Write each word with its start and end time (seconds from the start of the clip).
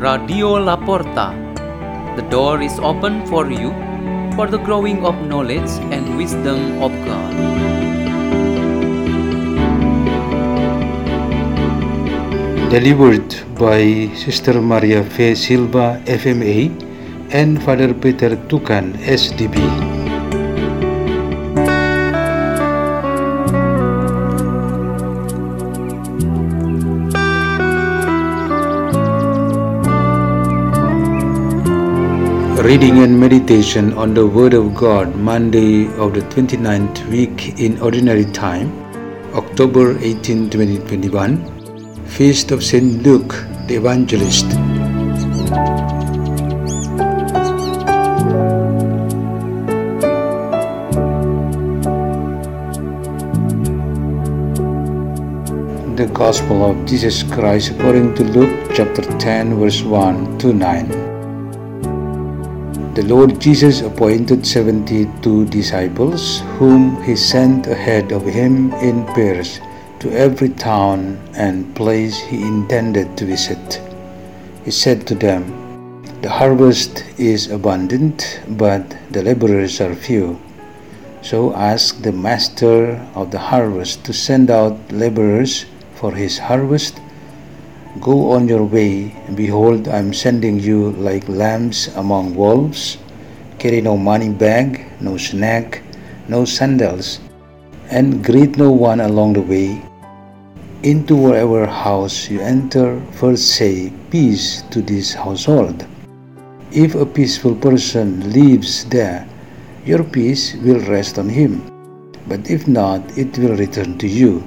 Radio 0.00 0.56
La 0.58 0.76
Porta. 0.78 1.26
The 2.16 2.22
door 2.30 2.62
is 2.62 2.78
open 2.78 3.26
for 3.26 3.50
you 3.50 3.68
for 4.34 4.46
the 4.46 4.56
growing 4.56 5.04
of 5.04 5.14
knowledge 5.26 5.68
and 5.92 6.16
wisdom 6.16 6.80
of 6.80 6.90
God. 7.04 7.34
Delivered 12.70 13.28
by 13.58 14.08
Sister 14.16 14.62
Maria 14.62 15.04
Fe 15.04 15.34
Silva, 15.34 16.00
FMA, 16.06 16.72
and 17.30 17.62
Father 17.62 17.92
Peter 17.92 18.36
Tukan, 18.48 18.94
SDB. 19.04 19.89
Reading 32.64 32.98
and 32.98 33.18
meditation 33.18 33.94
on 33.94 34.12
the 34.12 34.26
Word 34.26 34.52
of 34.52 34.74
God, 34.74 35.16
Monday 35.16 35.86
of 35.96 36.12
the 36.12 36.20
29th 36.20 37.08
week 37.08 37.58
in 37.58 37.80
Ordinary 37.80 38.26
Time, 38.26 38.68
October 39.32 39.98
18, 39.98 40.50
2021, 40.50 42.04
Feast 42.04 42.50
of 42.50 42.62
St. 42.62 43.02
Luke 43.02 43.32
the 43.66 43.76
Evangelist. 43.76 44.50
The 55.96 56.10
Gospel 56.12 56.70
of 56.70 56.86
Jesus 56.86 57.22
Christ 57.22 57.70
according 57.70 58.14
to 58.16 58.24
Luke 58.24 58.70
chapter 58.74 59.00
10, 59.18 59.58
verse 59.58 59.80
1 59.82 60.36
to 60.40 60.52
9. 60.52 61.09
The 62.92 63.06
Lord 63.06 63.40
Jesus 63.40 63.82
appointed 63.82 64.44
seventy-two 64.44 65.46
disciples, 65.46 66.40
whom 66.58 67.00
he 67.04 67.14
sent 67.14 67.68
ahead 67.68 68.10
of 68.10 68.26
him 68.26 68.74
in 68.82 69.06
pairs 69.14 69.60
to 70.00 70.10
every 70.10 70.48
town 70.48 71.16
and 71.34 71.72
place 71.76 72.18
he 72.18 72.42
intended 72.42 73.16
to 73.16 73.26
visit. 73.26 73.80
He 74.64 74.72
said 74.72 75.06
to 75.06 75.14
them, 75.14 76.02
The 76.22 76.30
harvest 76.30 77.04
is 77.16 77.46
abundant, 77.46 78.40
but 78.58 78.82
the 79.12 79.22
laborers 79.22 79.80
are 79.80 79.94
few. 79.94 80.40
So 81.22 81.54
ask 81.54 82.02
the 82.02 82.12
master 82.12 82.98
of 83.14 83.30
the 83.30 83.38
harvest 83.38 84.02
to 84.06 84.12
send 84.12 84.50
out 84.50 84.74
laborers 84.90 85.64
for 85.94 86.10
his 86.10 86.38
harvest. 86.38 86.98
Go 87.98 88.30
on 88.30 88.46
your 88.46 88.62
way. 88.62 89.10
Behold, 89.34 89.88
I 89.88 89.98
am 89.98 90.14
sending 90.14 90.60
you 90.60 90.92
like 90.92 91.28
lambs 91.28 91.88
among 91.96 92.36
wolves. 92.36 92.98
Carry 93.58 93.80
no 93.80 93.96
money 93.96 94.30
bag, 94.30 94.86
no 95.00 95.16
snack, 95.16 95.82
no 96.28 96.44
sandals, 96.44 97.18
and 97.90 98.24
greet 98.24 98.56
no 98.56 98.70
one 98.70 99.00
along 99.00 99.32
the 99.32 99.42
way. 99.42 99.82
Into 100.84 101.16
whatever 101.16 101.66
house 101.66 102.30
you 102.30 102.40
enter, 102.40 103.02
first 103.18 103.58
say, 103.58 103.92
Peace 104.08 104.62
to 104.70 104.80
this 104.80 105.12
household. 105.12 105.84
If 106.70 106.94
a 106.94 107.04
peaceful 107.04 107.56
person 107.56 108.30
lives 108.30 108.84
there, 108.84 109.26
your 109.84 110.04
peace 110.04 110.54
will 110.62 110.78
rest 110.86 111.18
on 111.18 111.28
him. 111.28 111.66
But 112.28 112.48
if 112.48 112.68
not, 112.68 113.02
it 113.18 113.36
will 113.36 113.56
return 113.56 113.98
to 113.98 114.06
you. 114.06 114.44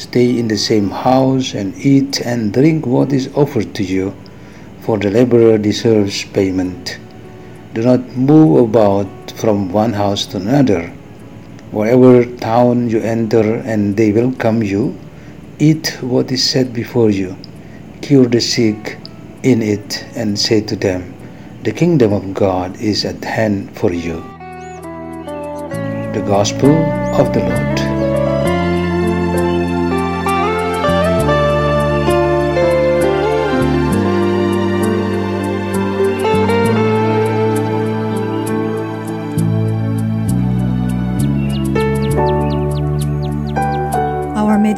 Stay 0.00 0.38
in 0.38 0.48
the 0.48 0.56
same 0.56 0.88
house 0.88 1.52
and 1.52 1.76
eat 1.76 2.22
and 2.22 2.54
drink 2.54 2.86
what 2.86 3.12
is 3.12 3.28
offered 3.34 3.74
to 3.74 3.84
you, 3.84 4.14
for 4.80 4.96
the 4.96 5.10
laborer 5.10 5.58
deserves 5.58 6.24
payment. 6.24 6.98
Do 7.74 7.82
not 7.82 8.00
move 8.16 8.70
about 8.70 9.30
from 9.36 9.70
one 9.70 9.92
house 9.92 10.24
to 10.32 10.38
another. 10.38 10.88
Whatever 11.70 12.24
town 12.24 12.88
you 12.88 13.00
enter 13.00 13.56
and 13.56 13.94
they 13.94 14.10
welcome 14.10 14.62
you, 14.62 14.96
eat 15.58 15.98
what 16.00 16.32
is 16.32 16.48
set 16.48 16.72
before 16.72 17.10
you. 17.10 17.36
Cure 18.00 18.24
the 18.24 18.40
sick 18.40 18.96
in 19.42 19.60
it 19.60 20.02
and 20.16 20.38
say 20.38 20.62
to 20.62 20.76
them, 20.76 21.12
The 21.62 21.72
kingdom 21.72 22.14
of 22.14 22.32
God 22.32 22.80
is 22.80 23.04
at 23.04 23.22
hand 23.22 23.76
for 23.76 23.92
you. 23.92 24.16
The 26.16 26.24
Gospel 26.26 26.72
of 27.20 27.34
the 27.34 27.40
Lord. 27.40 27.89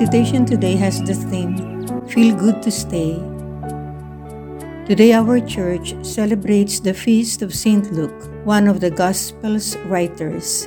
Meditation 0.03 0.45
today 0.45 0.75
has 0.75 1.01
the 1.01 1.15
theme 1.15 1.55
Feel 2.09 2.35
Good 2.35 2.61
to 2.63 2.73
Stay. 2.73 3.23
Today, 4.85 5.13
our 5.13 5.39
church 5.39 5.95
celebrates 6.03 6.81
the 6.81 6.93
feast 6.93 7.41
of 7.41 7.55
St. 7.55 7.87
Luke, 7.93 8.27
one 8.45 8.67
of 8.67 8.81
the 8.81 8.91
Gospel's 8.91 9.77
writers. 9.87 10.67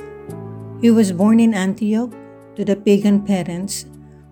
He 0.79 0.90
was 0.90 1.12
born 1.12 1.41
in 1.41 1.53
Antioch 1.53 2.16
to 2.56 2.63
the 2.63 2.78
pagan 2.78 3.28
parents, 3.28 3.84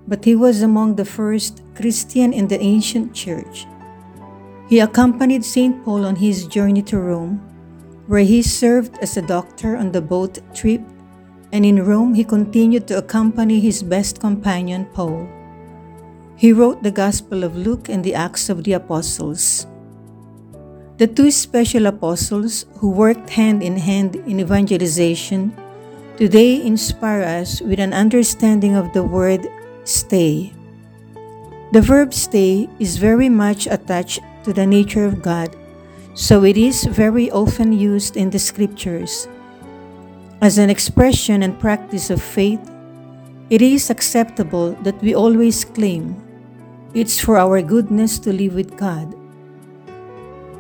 but 0.07 0.23
he 0.23 0.37
was 0.37 0.61
among 0.61 0.95
the 0.95 1.03
first 1.03 1.61
Christian 1.75 2.31
in 2.31 2.47
the 2.47 2.61
ancient 2.61 3.13
church. 3.13 3.67
He 4.69 4.79
accompanied 4.79 5.43
St. 5.43 5.83
Paul 5.83 6.05
on 6.05 6.15
his 6.15 6.47
journey 6.47 6.81
to 6.83 6.97
Rome, 6.97 7.43
where 8.07 8.23
he 8.23 8.41
served 8.41 8.97
as 9.01 9.17
a 9.17 9.27
doctor 9.27 9.75
on 9.75 9.91
the 9.91 10.01
boat 10.01 10.39
trip 10.55 10.79
and 11.53 11.63
in 11.63 11.85
Rome 11.85 12.15
he 12.15 12.25
continued 12.25 12.89
to 12.89 12.97
accompany 12.97 13.61
his 13.61 13.83
best 13.85 14.19
companion 14.19 14.89
Paul. 14.91 15.29
He 16.35 16.51
wrote 16.51 16.81
the 16.81 16.91
Gospel 16.91 17.43
of 17.45 17.55
Luke 17.55 17.89
and 17.89 18.03
the 18.03 18.15
Acts 18.15 18.49
of 18.49 18.65
the 18.65 18.73
Apostles. 18.73 19.67
The 20.97 21.05
two 21.05 21.29
special 21.29 21.85
apostles 21.85 22.65
who 22.81 22.89
worked 22.89 23.29
hand 23.29 23.61
in 23.61 23.77
hand 23.77 24.15
in 24.25 24.41
evangelization 24.41 25.53
today 26.17 26.57
inspire 26.57 27.21
us 27.21 27.61
with 27.61 27.79
an 27.79 27.93
understanding 27.93 28.75
of 28.75 28.91
the 28.93 29.03
word 29.03 29.45
stay. 29.85 30.51
The 31.71 31.81
verb 31.81 32.13
stay 32.13 32.67
is 32.79 32.97
very 32.97 33.29
much 33.29 33.67
attached 33.67 34.21
to 34.43 34.53
the 34.53 34.65
nature 34.65 35.05
of 35.05 35.21
God, 35.21 35.55
so 36.15 36.43
it 36.43 36.57
is 36.57 36.85
very 36.85 37.29
often 37.29 37.73
used 37.73 38.17
in 38.17 38.29
the 38.29 38.39
scriptures. 38.41 39.27
As 40.43 40.57
an 40.57 40.69
expression 40.69 41.41
and 41.41 41.57
practice 41.57 42.09
of 42.09 42.21
faith, 42.21 42.59
it 43.49 43.61
is 43.61 43.89
acceptable 43.89 44.73
that 44.83 45.01
we 45.01 45.15
always 45.15 45.63
claim 45.63 46.19
it's 46.93 47.17
for 47.17 47.37
our 47.37 47.61
goodness 47.61 48.19
to 48.19 48.33
live 48.33 48.53
with 48.53 48.75
God. 48.75 49.15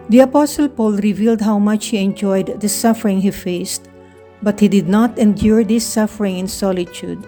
The 0.07 0.21
Apostle 0.21 0.69
Paul 0.69 0.93
revealed 0.93 1.41
how 1.41 1.59
much 1.59 1.87
he 1.87 1.97
enjoyed 1.97 2.61
the 2.61 2.69
suffering 2.69 3.19
he 3.19 3.29
faced, 3.29 3.89
but 4.41 4.61
he 4.61 4.69
did 4.69 4.87
not 4.87 5.19
endure 5.19 5.65
this 5.65 5.85
suffering 5.85 6.37
in 6.37 6.47
solitude. 6.47 7.27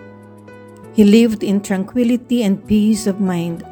He 0.93 1.03
lived 1.03 1.43
in 1.43 1.59
tranquility 1.59 2.41
and 2.43 2.65
peace 2.65 3.05
of 3.05 3.19
mind, 3.19 3.67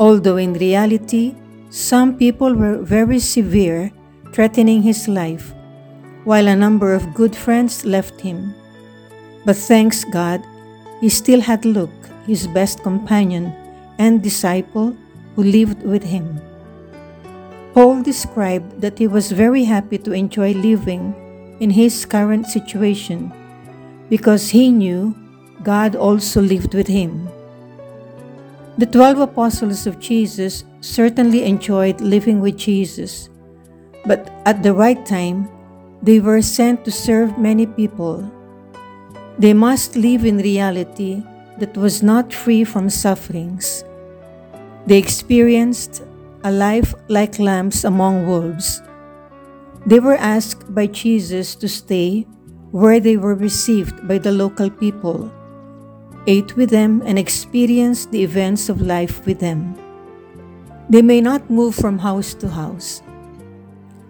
although 0.00 0.38
in 0.38 0.54
reality, 0.54 1.34
some 1.68 2.16
people 2.16 2.54
were 2.54 2.78
very 2.78 3.18
severe, 3.18 3.92
threatening 4.32 4.80
his 4.80 5.08
life 5.08 5.52
while 6.28 6.46
a 6.46 6.54
number 6.54 6.92
of 6.92 7.14
good 7.14 7.34
friends 7.34 7.86
left 7.86 8.20
him. 8.20 8.54
But 9.46 9.56
thanks 9.56 10.04
God, 10.04 10.44
he 11.00 11.08
still 11.08 11.40
had 11.40 11.64
Luke, 11.64 12.04
his 12.26 12.46
best 12.46 12.82
companion 12.82 13.48
and 13.96 14.22
disciple, 14.22 14.94
who 15.34 15.42
lived 15.42 15.82
with 15.84 16.04
him. 16.04 16.38
Paul 17.72 18.02
described 18.02 18.82
that 18.82 18.98
he 18.98 19.08
was 19.08 19.32
very 19.32 19.64
happy 19.64 19.96
to 20.04 20.12
enjoy 20.12 20.52
living 20.52 21.16
in 21.60 21.70
his 21.70 22.04
current 22.04 22.46
situation 22.46 23.32
because 24.10 24.50
he 24.50 24.70
knew 24.70 25.16
God 25.62 25.96
also 25.96 26.42
lived 26.42 26.74
with 26.74 26.88
him. 26.88 27.26
The 28.76 28.84
twelve 28.84 29.18
apostles 29.18 29.86
of 29.86 29.98
Jesus 29.98 30.64
certainly 30.82 31.44
enjoyed 31.44 32.02
living 32.02 32.40
with 32.40 32.58
Jesus, 32.58 33.30
but 34.04 34.28
at 34.44 34.62
the 34.62 34.74
right 34.74 35.00
time, 35.06 35.48
they 36.02 36.20
were 36.20 36.42
sent 36.42 36.84
to 36.84 36.90
serve 36.90 37.38
many 37.38 37.66
people. 37.66 38.30
They 39.38 39.52
must 39.52 39.96
live 39.96 40.24
in 40.24 40.38
reality 40.38 41.22
that 41.58 41.76
was 41.76 42.02
not 42.02 42.32
free 42.32 42.64
from 42.64 42.90
sufferings. 42.90 43.84
They 44.86 44.98
experienced 44.98 46.02
a 46.44 46.50
life 46.50 46.94
like 47.08 47.38
lambs 47.38 47.84
among 47.84 48.26
wolves. 48.26 48.80
They 49.86 50.00
were 50.00 50.16
asked 50.16 50.72
by 50.74 50.86
Jesus 50.86 51.54
to 51.56 51.68
stay 51.68 52.26
where 52.70 53.00
they 53.00 53.16
were 53.16 53.34
received 53.34 54.06
by 54.06 54.18
the 54.18 54.32
local 54.32 54.70
people, 54.70 55.32
ate 56.26 56.56
with 56.56 56.70
them, 56.70 57.02
and 57.04 57.18
experienced 57.18 58.10
the 58.10 58.22
events 58.22 58.68
of 58.68 58.82
life 58.82 59.24
with 59.26 59.40
them. 59.40 59.74
They 60.90 61.02
may 61.02 61.20
not 61.20 61.50
move 61.50 61.74
from 61.74 61.98
house 61.98 62.34
to 62.34 62.48
house. 62.48 63.02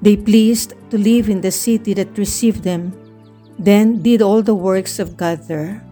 They 0.01 0.17
pleased 0.17 0.75
to 0.91 0.99
live 0.99 1.29
in 1.29 1.41
the 1.41 1.51
city 1.51 1.93
that 1.95 2.17
received 2.19 2.63
them, 2.63 2.95
then 3.59 4.03
did 4.03 4.23
all 4.23 4.43
the 4.43 4.55
works 4.55 4.99
of 4.99 5.17
God 5.17 5.43
there. 5.49 5.83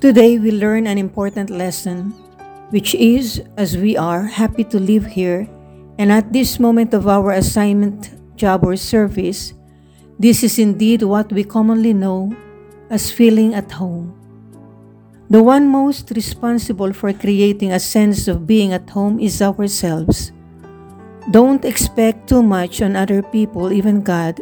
Today 0.00 0.38
we 0.38 0.50
learn 0.50 0.86
an 0.86 0.98
important 0.98 1.50
lesson, 1.50 2.10
which 2.70 2.94
is, 2.94 3.42
as 3.56 3.76
we 3.76 3.96
are 3.96 4.24
happy 4.24 4.64
to 4.64 4.80
live 4.80 5.06
here, 5.06 5.46
and 5.98 6.10
at 6.10 6.32
this 6.32 6.58
moment 6.58 6.94
of 6.94 7.06
our 7.06 7.32
assignment, 7.32 8.10
job, 8.34 8.64
or 8.64 8.76
service, 8.76 9.52
this 10.18 10.42
is 10.42 10.58
indeed 10.58 11.02
what 11.02 11.30
we 11.32 11.44
commonly 11.44 11.92
know 11.92 12.34
as 12.90 13.12
feeling 13.12 13.54
at 13.54 13.70
home. 13.70 14.16
The 15.28 15.42
one 15.42 15.68
most 15.68 16.10
responsible 16.10 16.92
for 16.92 17.12
creating 17.12 17.72
a 17.72 17.80
sense 17.80 18.26
of 18.26 18.46
being 18.46 18.72
at 18.72 18.90
home 18.90 19.20
is 19.20 19.40
ourselves. 19.40 20.32
Don't 21.30 21.64
expect 21.64 22.28
too 22.28 22.42
much 22.42 22.82
on 22.82 22.96
other 22.96 23.22
people, 23.22 23.72
even 23.72 24.02
God, 24.02 24.40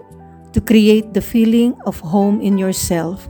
to 0.53 0.61
create 0.61 1.13
the 1.13 1.21
feeling 1.21 1.77
of 1.85 2.01
home 2.01 2.41
in 2.41 2.57
yourself. 2.57 3.29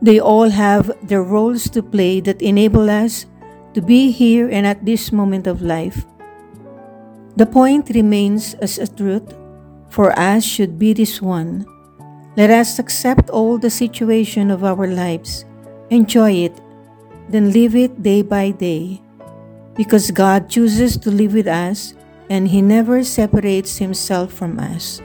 They 0.00 0.18
all 0.18 0.48
have 0.48 0.90
their 1.02 1.22
roles 1.22 1.68
to 1.70 1.82
play 1.82 2.20
that 2.20 2.40
enable 2.40 2.88
us 2.88 3.26
to 3.74 3.82
be 3.82 4.10
here 4.10 4.48
and 4.50 4.66
at 4.66 4.84
this 4.84 5.12
moment 5.12 5.46
of 5.46 5.62
life. 5.62 6.06
The 7.36 7.46
point 7.46 7.90
remains 7.94 8.54
as 8.54 8.78
a 8.78 8.86
truth 8.86 9.34
for 9.92 10.18
us 10.18 10.42
should 10.42 10.78
be 10.78 10.94
this 10.94 11.20
one. 11.20 11.66
Let 12.34 12.48
us 12.48 12.78
accept 12.78 13.28
all 13.28 13.58
the 13.58 13.68
situation 13.68 14.50
of 14.50 14.64
our 14.64 14.86
lives, 14.86 15.44
enjoy 15.90 16.48
it, 16.48 16.60
then 17.28 17.52
live 17.52 17.76
it 17.76 18.02
day 18.02 18.22
by 18.22 18.52
day. 18.52 19.02
Because 19.76 20.10
God 20.10 20.48
chooses 20.48 20.96
to 20.96 21.10
live 21.10 21.34
with 21.34 21.46
us 21.46 21.94
and 22.32 22.48
He 22.48 22.62
never 22.62 23.04
separates 23.04 23.76
Himself 23.76 24.32
from 24.32 24.58
us. 24.58 25.04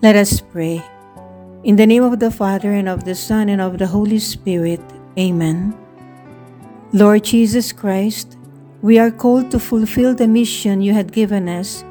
Let 0.00 0.16
us 0.16 0.40
pray. 0.40 0.80
In 1.64 1.76
the 1.76 1.86
name 1.86 2.02
of 2.02 2.18
the 2.18 2.30
Father, 2.30 2.72
and 2.72 2.88
of 2.88 3.04
the 3.04 3.14
Son, 3.14 3.50
and 3.50 3.60
of 3.60 3.76
the 3.76 3.86
Holy 3.86 4.18
Spirit. 4.18 4.80
Amen. 5.18 5.76
Lord 6.94 7.24
Jesus 7.24 7.76
Christ, 7.76 8.38
we 8.80 8.98
are 8.98 9.10
called 9.10 9.50
to 9.50 9.60
fulfill 9.60 10.14
the 10.14 10.26
mission 10.26 10.80
you 10.80 10.94
had 10.94 11.12
given 11.12 11.46
us, 11.46 11.84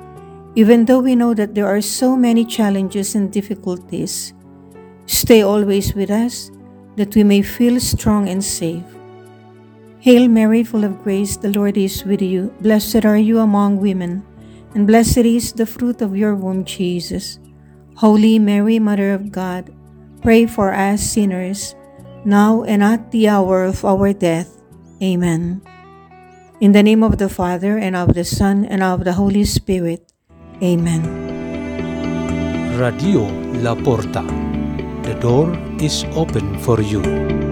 even 0.56 0.85
though 0.85 1.00
we 1.06 1.13
know 1.13 1.35
that 1.35 1.53
there 1.53 1.69
are 1.69 1.79
so 1.79 2.17
many 2.17 2.44
challenges 2.44 3.13
and 3.13 3.31
difficulties. 3.31 4.33
Stay 5.06 5.44
always 5.44 5.94
with 5.94 6.09
us, 6.09 6.50
that 6.97 7.13
we 7.13 7.24
may 7.24 7.44
feel 7.44 7.79
strong 7.79 8.27
and 8.27 8.44
safe. 8.44 8.83
Hail 10.01 10.27
Mary, 10.27 10.63
full 10.63 10.83
of 10.83 11.03
grace, 11.03 11.38
the 11.38 11.53
Lord 11.53 11.77
is 11.77 12.03
with 12.03 12.24
you. 12.24 12.50
Blessed 12.59 13.06
are 13.06 13.21
you 13.21 13.38
among 13.38 13.77
women, 13.77 14.25
and 14.74 14.89
blessed 14.89 15.30
is 15.30 15.53
the 15.53 15.69
fruit 15.69 16.01
of 16.01 16.18
your 16.18 16.33
womb, 16.33 16.65
Jesus. 16.65 17.38
Holy 18.01 18.39
Mary, 18.39 18.80
Mother 18.80 19.13
of 19.13 19.31
God, 19.31 19.69
pray 20.25 20.48
for 20.48 20.74
us 20.74 21.06
sinners, 21.06 21.75
now 22.25 22.63
and 22.63 22.81
at 22.81 23.12
the 23.12 23.30
hour 23.30 23.62
of 23.62 23.86
our 23.86 24.12
death. 24.12 24.50
Amen. 25.06 25.62
In 26.59 26.71
the 26.71 26.81
name 26.81 27.03
of 27.03 27.19
the 27.21 27.30
Father, 27.30 27.77
and 27.77 27.95
of 27.95 28.15
the 28.18 28.25
Son, 28.25 28.65
and 28.65 28.81
of 28.81 29.06
the 29.06 29.13
Holy 29.13 29.45
Spirit. 29.45 30.12
Amen. 30.65 31.06
Radio 32.74 33.30
La 33.62 33.77
Porta. 33.77 34.25
The 35.06 35.13
door 35.21 35.53
is 35.77 36.09
open 36.18 36.57
for 36.57 36.81
you. 36.81 37.50